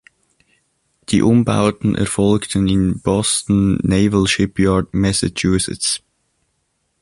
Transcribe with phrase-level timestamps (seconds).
[1.09, 6.01] Die Umbauten erfolgten im Boston Naval Shipyard, Massachusetts.